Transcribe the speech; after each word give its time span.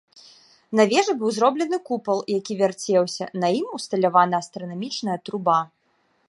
На 0.77 0.83
вежы 0.93 1.13
быў 1.19 1.29
зроблены 1.37 1.77
купал, 1.89 2.23
які 2.39 2.57
вярцеўся, 2.63 3.29
на 3.45 3.53
ім 3.59 3.67
усталявана 3.81 4.35
астранамічная 4.47 5.17
труба. 5.29 5.59